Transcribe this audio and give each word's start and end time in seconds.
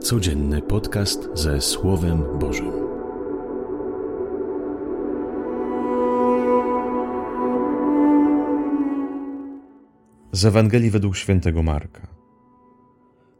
Codzienny 0.00 0.62
podcast 0.62 1.28
ze 1.34 1.60
Słowem 1.60 2.22
Bożym. 2.38 2.72
Z 10.32 10.44
Ewangelii 10.44 10.90
według 10.90 11.16
świętego 11.16 11.62
Marka. 11.62 12.06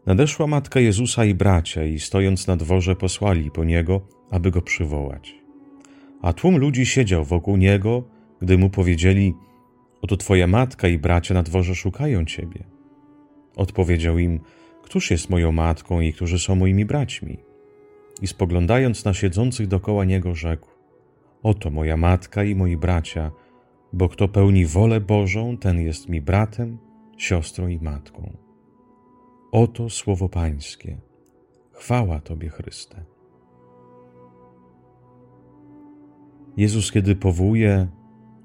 Nadeszła 0.07 0.47
matka 0.47 0.81
Jezusa 0.81 1.25
i 1.25 1.35
bracia, 1.35 1.85
i 1.85 1.99
stojąc 1.99 2.47
na 2.47 2.57
dworze, 2.57 2.97
posłali 2.97 3.51
po 3.51 3.65
niego, 3.65 4.01
aby 4.31 4.51
go 4.51 4.63
przywołać. 4.63 5.35
A 6.23 6.33
tłum 6.33 6.59
ludzi 6.59 6.87
siedział 6.87 7.25
wokół 7.25 7.57
niego, 7.57 8.05
gdy 8.43 8.59
mu 8.59 8.71
powiedzieli: 8.71 9.35
Oto 10.03 10.17
twoja 10.17 10.47
matka 10.47 10.89
i 10.89 10.99
bracia 10.99 11.35
na 11.35 11.43
dworze 11.43 11.75
szukają 11.75 12.25
ciebie. 12.25 12.65
Odpowiedział 13.57 14.19
im: 14.19 14.41
Któż 14.89 15.11
jest 15.11 15.31
moją 15.31 15.53
matką 15.53 16.01
i 16.01 16.13
którzy 16.13 16.39
są 16.39 16.55
moimi 16.55 16.85
braćmi? 16.85 17.39
I 18.23 18.27
spoglądając 18.27 19.05
na 19.05 19.15
siedzących 19.15 19.67
dokoła 19.67 20.05
niego, 20.05 20.35
rzekł: 20.35 20.69
Oto 21.43 21.71
moja 21.71 21.97
matka 21.97 22.45
i 22.45 22.55
moi 22.55 22.77
bracia, 22.77 23.31
bo 23.93 24.09
kto 24.09 24.29
pełni 24.29 24.67
wolę 24.67 25.01
Bożą, 25.01 25.57
ten 25.57 25.81
jest 25.81 26.09
mi 26.09 26.21
bratem, 26.21 26.79
siostrą 27.17 27.69
i 27.69 27.79
matką. 27.79 28.37
Oto 29.53 29.91
słowo 29.91 30.29
Pańskie. 30.29 30.97
Chwała 31.73 32.21
Tobie, 32.21 32.49
Chryste. 32.49 33.05
Jezus, 36.57 36.93
kiedy 36.93 37.17
powołuje 37.17 37.89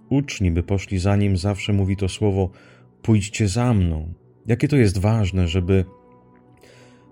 uczni, 0.09 0.51
by 0.51 0.63
poszli 0.63 0.99
za 0.99 1.15
nim, 1.15 1.37
zawsze 1.37 1.73
mówi 1.73 1.97
to 1.97 2.09
słowo: 2.09 2.49
Pójdźcie 3.01 3.47
za 3.47 3.73
mną. 3.73 4.13
Jakie 4.45 4.67
to 4.67 4.75
jest 4.75 4.97
ważne, 4.97 5.47
żeby 5.47 5.85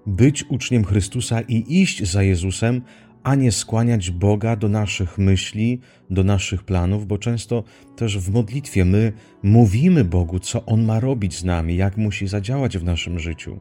być 0.06 0.44
uczniem 0.50 0.84
Chrystusa 0.84 1.42
i 1.42 1.82
iść 1.82 2.04
za 2.12 2.24
Jezusem, 2.24 2.82
a 3.24 3.36
nie 3.36 3.52
skłaniać 3.52 4.12
Boga 4.12 4.56
do 4.56 4.70
naszych 4.70 5.18
myśli, 5.18 5.80
do 6.10 6.24
naszych 6.24 6.64
planów, 6.64 7.08
bo 7.08 7.18
często 7.18 7.64
też 7.96 8.20
w 8.20 8.32
modlitwie 8.34 8.86
my 8.86 9.14
mówimy 9.44 10.06
Bogu, 10.06 10.40
co 10.40 10.66
On 10.66 10.86
ma 10.86 11.00
robić 11.00 11.38
z 11.38 11.44
nami, 11.44 11.76
jak 11.76 11.98
musi 11.98 12.28
zadziałać 12.28 12.78
w 12.78 12.84
naszym 12.84 13.20
życiu. 13.20 13.60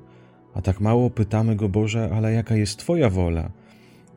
A 0.55 0.62
tak 0.62 0.80
mało 0.80 1.10
pytamy 1.10 1.56
Go, 1.56 1.69
Boże, 1.69 2.10
ale 2.14 2.32
jaka 2.32 2.56
jest 2.56 2.78
Twoja 2.78 3.10
wola? 3.10 3.50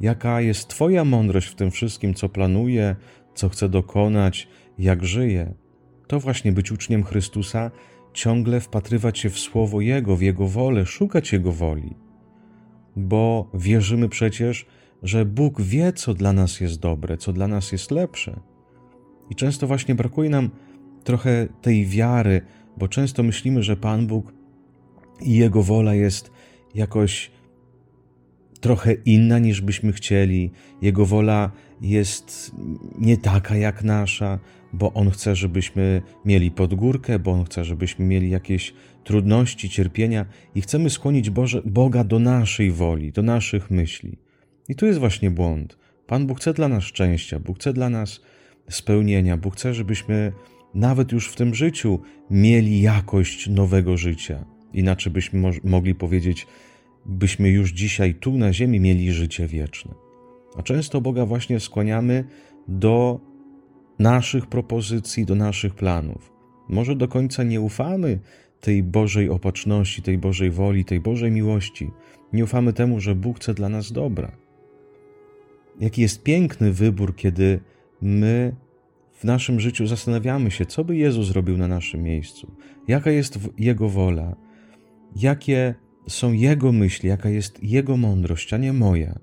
Jaka 0.01 0.41
jest 0.41 0.67
Twoja 0.67 1.05
mądrość 1.05 1.47
w 1.47 1.55
tym 1.55 1.71
wszystkim, 1.71 2.13
co 2.13 2.29
planuje, 2.29 2.95
co 3.35 3.49
chce 3.49 3.69
dokonać, 3.69 4.47
jak 4.79 5.05
żyje? 5.05 5.53
To 6.07 6.19
właśnie 6.19 6.51
być 6.51 6.71
uczniem 6.71 7.03
Chrystusa, 7.03 7.71
ciągle 8.13 8.59
wpatrywać 8.59 9.19
się 9.19 9.29
w 9.29 9.39
słowo 9.39 9.81
Jego, 9.81 10.15
w 10.15 10.21
Jego 10.21 10.47
wolę, 10.47 10.85
szukać 10.85 11.33
Jego 11.33 11.51
woli. 11.51 12.02
Bo 12.95 13.49
wierzymy 13.53 14.09
przecież, 14.09 14.65
że 15.03 15.25
Bóg 15.25 15.61
wie, 15.61 15.93
co 15.93 16.13
dla 16.13 16.33
nas 16.33 16.59
jest 16.59 16.79
dobre, 16.79 17.17
co 17.17 17.33
dla 17.33 17.47
nas 17.47 17.71
jest 17.71 17.91
lepsze. 17.91 18.39
I 19.29 19.35
często 19.35 19.67
właśnie 19.67 19.95
brakuje 19.95 20.29
nam 20.29 20.49
trochę 21.03 21.47
tej 21.61 21.85
wiary, 21.85 22.41
bo 22.77 22.87
często 22.87 23.23
myślimy, 23.23 23.63
że 23.63 23.75
Pan 23.75 24.07
Bóg 24.07 24.33
i 25.21 25.35
Jego 25.35 25.63
wola 25.63 25.93
jest 25.93 26.31
jakoś 26.75 27.31
trochę 28.63 28.93
inna 28.93 29.39
niż 29.39 29.61
byśmy 29.61 29.93
chcieli. 29.93 30.51
Jego 30.81 31.05
wola 31.05 31.51
jest 31.81 32.51
nie 32.99 33.17
taka 33.17 33.55
jak 33.55 33.83
nasza, 33.83 34.39
bo 34.73 34.93
On 34.93 35.09
chce, 35.09 35.35
żebyśmy 35.35 36.01
mieli 36.25 36.51
podgórkę, 36.51 37.19
bo 37.19 37.31
On 37.31 37.45
chce, 37.45 37.65
żebyśmy 37.65 38.05
mieli 38.05 38.29
jakieś 38.29 38.73
trudności, 39.03 39.69
cierpienia 39.69 40.25
i 40.55 40.61
chcemy 40.61 40.89
skłonić 40.89 41.29
Boże, 41.29 41.61
Boga 41.65 42.03
do 42.03 42.19
naszej 42.19 42.71
woli, 42.71 43.11
do 43.11 43.21
naszych 43.21 43.71
myśli. 43.71 44.17
I 44.69 44.75
tu 44.75 44.85
jest 44.85 44.99
właśnie 44.99 45.31
błąd. 45.31 45.77
Pan 46.07 46.27
Bóg 46.27 46.39
chce 46.39 46.53
dla 46.53 46.67
nas 46.67 46.83
szczęścia, 46.83 47.39
Bóg 47.39 47.59
chce 47.59 47.73
dla 47.73 47.89
nas 47.89 48.21
spełnienia, 48.69 49.37
Bóg 49.37 49.55
chce, 49.55 49.73
żebyśmy 49.73 50.33
nawet 50.73 51.11
już 51.11 51.29
w 51.29 51.35
tym 51.35 51.55
życiu 51.55 51.99
mieli 52.29 52.81
jakość 52.81 53.47
nowego 53.47 53.97
życia. 53.97 54.45
Inaczej 54.73 55.13
byśmy 55.13 55.39
mo 55.39 55.51
mogli 55.63 55.95
powiedzieć, 55.95 56.47
byśmy 57.05 57.49
już 57.49 57.71
dzisiaj 57.71 58.15
tu 58.15 58.37
na 58.37 58.53
ziemi 58.53 58.79
mieli 58.79 59.13
życie 59.13 59.47
wieczne. 59.47 59.93
A 60.57 60.63
często 60.63 61.01
Boga 61.01 61.25
właśnie 61.25 61.59
skłaniamy 61.59 62.23
do 62.67 63.19
naszych 63.99 64.47
propozycji, 64.47 65.25
do 65.25 65.35
naszych 65.35 65.75
planów. 65.75 66.33
Może 66.69 66.95
do 66.95 67.07
końca 67.07 67.43
nie 67.43 67.61
ufamy 67.61 68.19
tej 68.61 68.83
Bożej 68.83 69.29
opatrzności, 69.29 70.01
tej 70.01 70.17
Bożej 70.17 70.51
woli, 70.51 70.85
tej 70.85 70.99
Bożej 70.99 71.31
miłości. 71.31 71.91
Nie 72.33 72.43
ufamy 72.43 72.73
temu, 72.73 72.99
że 72.99 73.15
Bóg 73.15 73.39
chce 73.39 73.53
dla 73.53 73.69
nas 73.69 73.91
dobra. 73.91 74.31
Jaki 75.79 76.01
jest 76.01 76.23
piękny 76.23 76.73
wybór, 76.73 77.15
kiedy 77.15 77.59
my 78.01 78.55
w 79.13 79.23
naszym 79.23 79.59
życiu 79.59 79.87
zastanawiamy 79.87 80.51
się, 80.51 80.65
co 80.65 80.83
by 80.83 80.95
Jezus 80.95 81.27
zrobił 81.27 81.57
na 81.57 81.67
naszym 81.67 82.03
miejscu, 82.03 82.51
jaka 82.87 83.11
jest 83.11 83.39
Jego 83.57 83.89
wola, 83.89 84.35
jakie 85.15 85.75
są 86.07 86.31
Jego 86.31 86.71
myśli, 86.71 87.09
jaka 87.09 87.29
jest 87.29 87.63
Jego 87.63 87.97
mądrość, 87.97 88.53
a 88.53 88.57
nie 88.57 88.73
moja. 88.73 89.19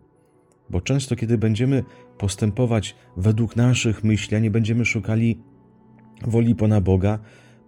Bo 0.71 0.81
często, 0.81 1.17
kiedy 1.17 1.39
będziemy 1.39 1.85
postępować 2.19 2.97
według 3.17 3.57
naszych 3.57 4.05
myśli, 4.05 4.37
a 4.37 4.41
nie 4.41 4.51
będziemy 4.51 4.85
szukali 4.85 5.39
woli 6.27 6.55
Pana 6.55 6.81
Boga, 6.81 7.19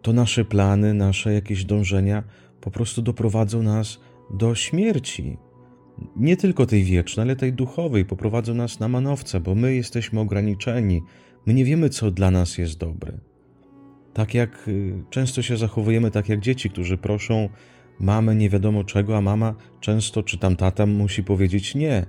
to 0.03 0.13
nasze 0.13 0.45
plany, 0.45 0.95
nasze 0.95 1.35
jakieś 1.35 1.65
dążenia 1.65 2.23
po 2.61 2.71
prostu 2.71 3.03
doprowadzą 3.03 3.63
nas 3.63 4.01
do 4.35 4.55
śmierci. 4.55 5.39
Nie 6.17 6.37
tylko 6.37 6.67
tej 6.67 6.85
wiecznej, 6.85 7.23
ale 7.23 7.37
tej 7.37 7.53
duchowej, 7.53 8.05
poprowadzą 8.05 8.55
nas 8.55 8.81
na 8.81 8.89
manowce, 8.89 9.41
bo 9.41 9.55
my 9.55 9.75
jesteśmy 9.75 10.21
ograniczeni, 10.21 11.03
my 11.47 11.55
nie 11.55 11.65
wiemy, 11.65 11.89
co 11.89 12.11
dla 12.11 12.31
nas 12.31 12.59
jest 12.59 12.79
dobre. 12.79 13.19
Tak 14.15 14.35
jak 14.35 14.69
y, 14.69 15.05
często 15.11 15.43
się 15.43 15.57
zachowujemy, 15.57 16.11
tak 16.11 16.29
jak 16.29 16.41
dzieci, 16.41 16.71
którzy 16.71 16.99
proszą 16.99 17.49
mamę 18.03 18.35
nie 18.35 18.51
wiadomo 18.51 18.85
czego, 18.85 19.17
a 19.17 19.21
mama 19.21 19.55
często, 19.81 20.23
czy 20.23 20.39
tam 20.39 20.57
tata 20.57 20.87
musi 20.87 21.25
powiedzieć 21.25 21.75
nie. 21.75 22.07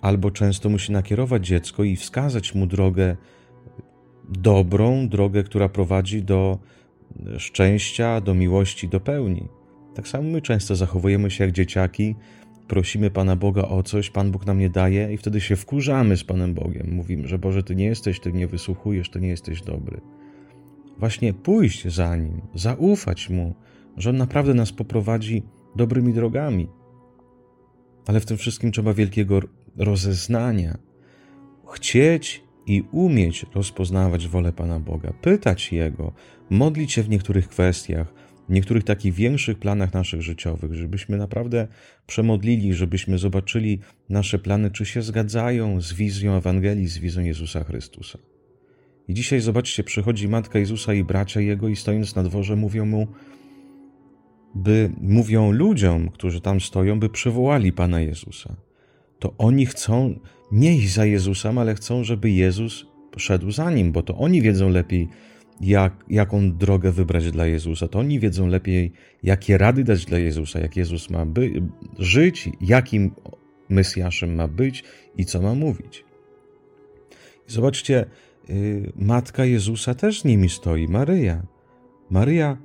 Albo 0.00 0.30
często 0.30 0.68
musi 0.68 0.92
nakierować 0.92 1.46
dziecko 1.46 1.84
i 1.84 1.96
wskazać 1.96 2.54
mu 2.54 2.66
drogę 2.66 3.16
dobrą, 4.28 5.08
drogę, 5.08 5.42
która 5.42 5.68
prowadzi 5.68 6.22
do 6.22 6.58
szczęścia, 7.38 8.20
do 8.20 8.34
miłości, 8.34 8.88
do 8.88 9.00
pełni. 9.00 9.48
Tak 9.94 10.08
samo 10.08 10.30
my 10.30 10.42
często 10.42 10.76
zachowujemy 10.76 11.30
się 11.30 11.44
jak 11.44 11.52
dzieciaki, 11.52 12.14
prosimy 12.68 13.10
Pana 13.10 13.36
Boga 13.36 13.62
o 13.62 13.82
coś, 13.82 14.10
Pan 14.10 14.30
Bóg 14.30 14.46
nam 14.46 14.58
nie 14.58 14.70
daje 14.70 15.12
i 15.12 15.16
wtedy 15.16 15.40
się 15.40 15.56
wkurzamy 15.56 16.16
z 16.16 16.24
Panem 16.24 16.54
Bogiem. 16.54 16.94
Mówimy, 16.94 17.28
że 17.28 17.38
Boże, 17.38 17.62
Ty 17.62 17.74
nie 17.74 17.84
jesteś, 17.84 18.20
Ty 18.20 18.32
nie 18.32 18.46
wysłuchujesz, 18.46 19.10
Ty 19.10 19.20
nie 19.20 19.28
jesteś 19.28 19.62
dobry. 19.62 20.00
Właśnie 20.98 21.34
pójść 21.34 21.88
za 21.88 22.16
Nim, 22.16 22.40
zaufać 22.54 23.30
Mu, 23.30 23.54
że 23.96 24.10
On 24.10 24.16
naprawdę 24.16 24.54
nas 24.54 24.72
poprowadzi 24.72 25.42
dobrymi 25.76 26.12
drogami. 26.12 26.68
Ale 28.06 28.20
w 28.20 28.26
tym 28.26 28.36
wszystkim 28.36 28.72
trzeba 28.72 28.94
wielkiego 28.94 29.40
rozeznania. 29.76 30.78
Chcieć 31.72 32.44
i 32.66 32.82
umieć 32.92 33.46
rozpoznawać 33.54 34.28
wolę 34.28 34.52
Pana 34.52 34.80
Boga, 34.80 35.12
pytać 35.12 35.72
Jego, 35.72 36.12
modlić 36.50 36.92
się 36.92 37.02
w 37.02 37.08
niektórych 37.08 37.48
kwestiach, 37.48 38.14
w 38.48 38.52
niektórych 38.52 38.84
takich 38.84 39.14
większych 39.14 39.58
planach 39.58 39.94
naszych 39.94 40.22
życiowych, 40.22 40.74
żebyśmy 40.74 41.16
naprawdę 41.16 41.68
przemodlili, 42.06 42.74
żebyśmy 42.74 43.18
zobaczyli 43.18 43.80
nasze 44.08 44.38
plany, 44.38 44.70
czy 44.70 44.86
się 44.86 45.02
zgadzają 45.02 45.80
z 45.80 45.92
wizją 45.92 46.34
Ewangelii, 46.34 46.86
z 46.86 46.98
wizją 46.98 47.22
Jezusa 47.22 47.64
Chrystusa. 47.64 48.18
I 49.08 49.14
dzisiaj 49.14 49.40
zobaczcie, 49.40 49.84
przychodzi 49.84 50.28
matka 50.28 50.58
Jezusa 50.58 50.94
i 50.94 51.04
bracia 51.04 51.40
Jego 51.40 51.68
i 51.68 51.76
stojąc 51.76 52.14
na 52.14 52.22
dworze 52.22 52.56
mówią 52.56 52.86
mu, 52.86 53.06
by 54.54 54.90
mówią 55.00 55.52
ludziom, 55.52 56.08
którzy 56.08 56.40
tam 56.40 56.60
stoją, 56.60 57.00
by 57.00 57.08
przywołali 57.08 57.72
Pana 57.72 58.00
Jezusa. 58.00 58.56
To 59.18 59.34
oni 59.38 59.66
chcą 59.66 60.18
nie 60.52 60.76
iść 60.76 60.92
za 60.92 61.04
Jezusem, 61.04 61.58
ale 61.58 61.74
chcą, 61.74 62.04
żeby 62.04 62.30
Jezus 62.30 62.86
szedł 63.16 63.50
za 63.50 63.70
nim, 63.70 63.92
bo 63.92 64.02
to 64.02 64.16
oni 64.16 64.42
wiedzą 64.42 64.68
lepiej, 64.68 65.08
jak, 65.60 66.04
jaką 66.08 66.52
drogę 66.52 66.92
wybrać 66.92 67.30
dla 67.30 67.46
Jezusa. 67.46 67.88
To 67.88 67.98
oni 67.98 68.20
wiedzą 68.20 68.46
lepiej, 68.46 68.92
jakie 69.22 69.58
rady 69.58 69.84
dać 69.84 70.04
dla 70.04 70.18
Jezusa, 70.18 70.60
jak 70.60 70.76
Jezus 70.76 71.10
ma 71.10 71.26
by, 71.26 71.62
żyć, 71.98 72.48
jakim 72.60 73.10
Mesjaszem 73.68 74.34
ma 74.34 74.48
być 74.48 74.84
i 75.16 75.24
co 75.24 75.42
ma 75.42 75.54
mówić. 75.54 76.04
Zobaczcie, 77.46 78.06
yy, 78.48 78.92
matka 78.96 79.44
Jezusa 79.44 79.94
też 79.94 80.20
z 80.20 80.24
nimi 80.24 80.48
stoi, 80.48 80.88
Maryja. 80.88 81.42
Maryja, 82.10 82.56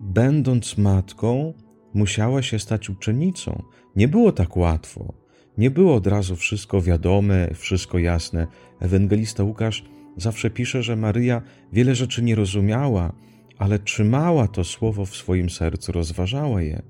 będąc 0.00 0.78
matką, 0.78 1.54
musiała 1.94 2.42
się 2.42 2.58
stać 2.58 2.90
uczennicą. 2.90 3.62
Nie 3.96 4.08
było 4.08 4.32
tak 4.32 4.56
łatwo. 4.56 5.14
Nie 5.58 5.70
było 5.70 5.94
od 5.94 6.06
razu 6.06 6.36
wszystko 6.36 6.82
wiadome, 6.82 7.54
wszystko 7.54 7.98
jasne. 7.98 8.46
Ewangelista 8.80 9.44
Łukasz 9.44 9.84
zawsze 10.16 10.50
pisze, 10.50 10.82
że 10.82 10.96
Maryja 10.96 11.42
wiele 11.72 11.94
rzeczy 11.94 12.22
nie 12.22 12.34
rozumiała, 12.34 13.12
ale 13.58 13.78
trzymała 13.78 14.48
to 14.48 14.64
słowo 14.64 15.06
w 15.06 15.16
swoim 15.16 15.50
sercu, 15.50 15.92
rozważała 15.92 16.62
je. 16.62 16.82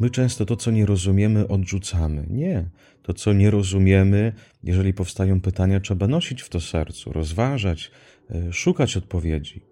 My 0.00 0.10
często 0.10 0.46
to, 0.46 0.56
co 0.56 0.70
nie 0.70 0.86
rozumiemy, 0.86 1.48
odrzucamy. 1.48 2.26
Nie. 2.30 2.70
To, 3.02 3.14
co 3.14 3.32
nie 3.32 3.50
rozumiemy, 3.50 4.32
jeżeli 4.62 4.94
powstają 4.94 5.40
pytania, 5.40 5.80
trzeba 5.80 6.08
nosić 6.08 6.42
w 6.42 6.48
to 6.48 6.60
sercu, 6.60 7.12
rozważać, 7.12 7.90
e, 8.30 8.52
szukać 8.52 8.96
odpowiedzi. 8.96 9.62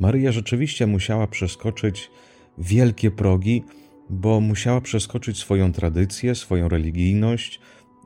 Maryja 0.00 0.32
rzeczywiście 0.32 0.86
musiała 0.86 1.26
przeskoczyć 1.26 2.10
wielkie 2.58 3.10
progi, 3.10 3.64
bo 4.10 4.40
musiała 4.40 4.80
przeskoczyć 4.80 5.38
swoją 5.38 5.72
tradycję, 5.72 6.34
swoją 6.34 6.68
religijność, 6.68 7.60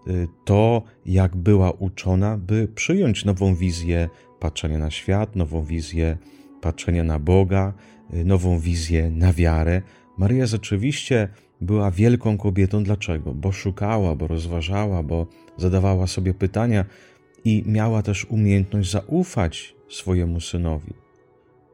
e, 0.06 0.12
to, 0.44 0.82
jak 1.06 1.36
była 1.36 1.70
uczona, 1.70 2.38
by 2.38 2.68
przyjąć 2.74 3.24
nową 3.24 3.54
wizję 3.54 4.08
patrzenia 4.40 4.78
na 4.78 4.90
świat, 4.90 5.36
nową 5.36 5.64
wizję 5.64 6.18
patrzenia 6.60 7.04
na 7.04 7.18
Boga, 7.18 7.72
e, 8.12 8.24
nową 8.24 8.58
wizję 8.58 9.10
na 9.10 9.32
wiarę, 9.32 9.82
Maryja 10.18 10.46
rzeczywiście 10.46 11.28
była 11.60 11.90
wielką 11.90 12.38
kobietą. 12.38 12.84
Dlaczego? 12.84 13.34
Bo 13.34 13.52
szukała, 13.52 14.16
bo 14.16 14.26
rozważała, 14.26 15.02
bo 15.02 15.26
zadawała 15.56 16.06
sobie 16.06 16.34
pytania 16.34 16.84
i 17.44 17.62
miała 17.66 18.02
też 18.02 18.24
umiejętność 18.24 18.90
zaufać 18.90 19.74
swojemu 19.88 20.40
synowi, 20.40 20.92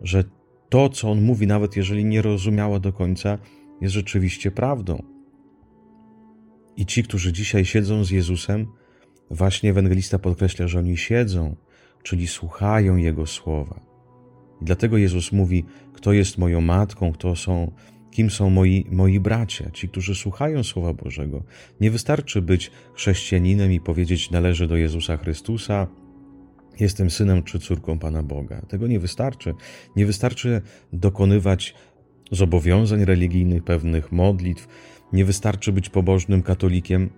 że 0.00 0.24
to, 0.68 0.88
co 0.88 1.10
on 1.10 1.22
mówi, 1.22 1.46
nawet 1.46 1.76
jeżeli 1.76 2.04
nie 2.04 2.22
rozumiała 2.22 2.80
do 2.80 2.92
końca, 2.92 3.38
jest 3.80 3.94
rzeczywiście 3.94 4.50
prawdą. 4.50 5.02
I 6.76 6.86
ci, 6.86 7.02
którzy 7.02 7.32
dzisiaj 7.32 7.64
siedzą 7.64 8.04
z 8.04 8.10
Jezusem, 8.10 8.66
właśnie 9.30 9.70
ewangelista 9.70 10.18
podkreśla, 10.18 10.68
że 10.68 10.78
oni 10.78 10.96
siedzą, 10.96 11.56
czyli 12.02 12.26
słuchają 12.26 12.96
Jego 12.96 13.26
słowa. 13.26 13.80
I 14.62 14.64
dlatego 14.64 14.96
Jezus 14.96 15.32
mówi: 15.32 15.64
Kto 15.92 16.12
jest 16.12 16.38
moją 16.38 16.60
matką, 16.60 17.12
kto 17.12 17.36
są 17.36 17.72
kim 18.10 18.30
są 18.30 18.50
moi, 18.50 18.86
moi 18.90 19.20
bracia, 19.20 19.70
ci, 19.70 19.88
którzy 19.88 20.14
słuchają 20.14 20.64
Słowa 20.64 20.94
Bożego. 20.94 21.44
Nie 21.80 21.90
wystarczy 21.90 22.42
być 22.42 22.70
chrześcijaninem 22.94 23.72
i 23.72 23.80
powiedzieć 23.80 24.30
należy 24.30 24.66
do 24.66 24.76
Jezusa 24.76 25.16
Chrystusa, 25.16 25.86
jestem 26.80 27.10
synem 27.10 27.42
czy 27.42 27.58
córką 27.58 27.98
Pana 27.98 28.22
Boga. 28.22 28.60
Tego 28.60 28.86
nie 28.86 29.00
wystarczy. 29.00 29.54
Nie 29.96 30.06
wystarczy 30.06 30.62
dokonywać 30.92 31.74
zobowiązań 32.30 33.04
religijnych, 33.04 33.64
pewnych 33.64 34.12
modlitw. 34.12 34.68
Nie 35.12 35.24
wystarczy 35.24 35.72
być 35.72 35.88
pobożnym 35.88 36.42
katolikiem, 36.42 37.10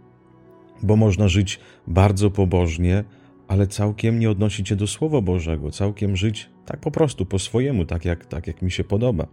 bo 0.82 0.96
można 0.96 1.28
żyć 1.28 1.60
bardzo 1.86 2.30
pobożnie, 2.30 3.04
ale 3.48 3.66
całkiem 3.66 4.18
nie 4.18 4.30
odnosić 4.30 4.68
się 4.68 4.76
do 4.76 4.86
Słowa 4.86 5.20
Bożego, 5.20 5.70
całkiem 5.70 6.16
żyć 6.16 6.50
tak 6.66 6.80
po 6.80 6.90
prostu, 6.90 7.26
po 7.26 7.38
swojemu, 7.38 7.84
tak 7.84 8.04
jak, 8.04 8.26
tak 8.26 8.46
jak 8.46 8.62
mi 8.62 8.70
się 8.70 8.84
podoba 8.84 9.26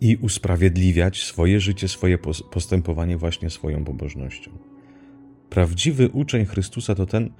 i 0.00 0.16
usprawiedliwiać 0.16 1.22
swoje 1.22 1.60
życie, 1.60 1.88
swoje 1.88 2.18
postępowanie 2.50 3.16
właśnie 3.16 3.50
swoją 3.50 3.84
pobożnością. 3.84 4.50
Prawdziwy 5.50 6.08
uczeń 6.08 6.46
Chrystusa 6.46 6.94
to 6.94 7.06
ten, 7.06 7.30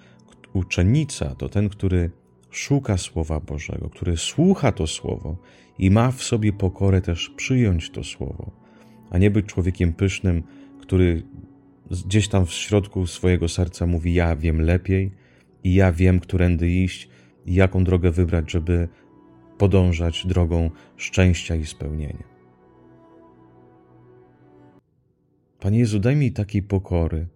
uczennica 0.53 1.35
to 1.35 1.49
ten, 1.49 1.69
który 1.69 2.11
szuka 2.51 2.97
Słowa 2.97 3.41
Bożego, 3.41 3.91
który 3.91 4.17
słucha 4.17 4.73
to 4.73 4.87
Słowo 4.87 5.37
i 5.79 5.91
ma 5.91 6.11
w 6.11 6.23
sobie 6.23 6.53
pokorę 6.53 7.03
też 7.03 7.31
przyjąć 7.37 7.91
to 7.91 8.05
Słowo, 8.05 8.51
a 9.11 9.19
nie 9.19 9.31
być 9.31 9.47
człowiekiem 9.47 9.93
pysznym, 9.93 10.43
który 10.81 11.23
gdzieś 11.91 12.29
tam 12.29 12.47
w 12.47 12.53
środku 12.53 13.07
swojego 13.07 13.49
serca 13.49 13.87
mówi: 13.87 14.15
Ja 14.15 14.37
wiem 14.37 14.61
lepiej 14.61 15.13
i 15.65 15.75
ja 15.75 15.93
wiem, 15.93 16.21
którędy 16.21 16.71
iść 16.71 17.09
i 17.47 17.55
jaką 17.55 17.85
drogę 17.85 18.11
wybrać, 18.11 18.51
żeby 18.51 18.89
podążać 19.59 20.27
drogą 20.27 20.71
szczęścia 20.97 21.57
i 21.57 21.67
spełnienia. 21.67 22.25
Panie 25.61 25.79
Jezu, 25.79 25.99
daj 25.99 26.17
mi 26.17 26.33
takiej 26.33 26.63
pokory, 26.63 27.27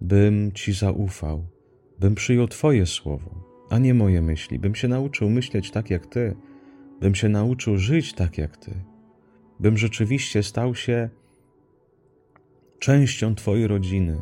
bym 0.00 0.52
Ci 0.52 0.72
zaufał, 0.72 1.46
bym 2.02 2.14
przyjął 2.14 2.48
Twoje 2.48 2.86
słowo, 2.86 3.30
a 3.70 3.78
nie 3.78 3.94
moje 3.94 4.22
myśli, 4.22 4.58
bym 4.58 4.74
się 4.74 4.88
nauczył 4.88 5.30
myśleć 5.30 5.70
tak 5.70 5.90
jak 5.90 6.06
Ty, 6.06 6.36
bym 7.00 7.14
się 7.14 7.28
nauczył 7.28 7.78
żyć 7.78 8.12
tak 8.12 8.38
jak 8.38 8.56
Ty, 8.56 8.74
bym 9.60 9.78
rzeczywiście 9.78 10.42
stał 10.42 10.74
się 10.74 11.08
częścią 12.78 13.34
Twojej 13.34 13.66
rodziny, 13.66 14.20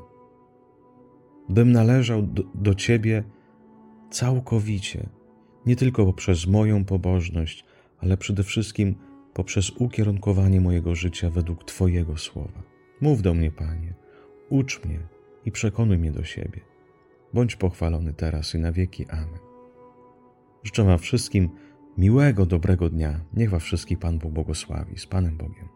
bym 1.48 1.72
należał 1.72 2.22
do, 2.22 2.42
do 2.54 2.74
Ciebie 2.74 3.24
całkowicie, 4.10 5.08
nie 5.66 5.76
tylko 5.76 6.06
poprzez 6.06 6.46
moją 6.46 6.84
pobożność, 6.84 7.64
ale 7.98 8.16
przede 8.16 8.42
wszystkim 8.42 8.94
poprzez 9.34 9.70
ukierunkowanie 9.70 10.60
mojego 10.60 10.94
życia 10.94 11.30
według 11.30 11.64
Twojego 11.64 12.16
słowa. 12.16 12.62
Mów 13.00 13.22
do 13.22 13.34
mnie, 13.34 13.50
Panie, 13.50 13.94
ucz 14.48 14.84
mnie 14.84 15.00
i 15.44 15.52
przekonuj 15.52 15.98
mnie 15.98 16.12
do 16.12 16.24
siebie. 16.24 16.69
Bądź 17.34 17.56
pochwalony 17.56 18.14
teraz 18.14 18.54
i 18.54 18.58
na 18.58 18.72
wieki. 18.72 19.06
Amen. 19.08 19.38
Życzę 20.64 20.84
Wam 20.84 20.98
wszystkim 20.98 21.50
miłego, 21.98 22.46
dobrego 22.46 22.90
dnia. 22.90 23.20
Niech 23.34 23.50
Was 23.50 23.62
wszystkich 23.62 23.98
Pan 23.98 24.18
Bóg 24.18 24.32
błogosławi. 24.32 24.98
Z 24.98 25.06
Panem 25.06 25.36
Bogiem. 25.36 25.69